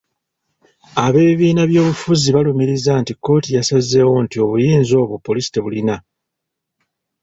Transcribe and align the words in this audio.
Ab’ebibiina 1.05 1.61
byobufuzi 1.71 2.27
balumiriza 2.35 2.91
nti 3.01 3.13
kkooti 3.15 3.49
yasazeewo 3.57 4.15
nti 4.25 4.35
obuyinza 4.43 4.93
obwo 5.03 5.15
poliisi 5.25 5.49
tebulina. 5.51 5.95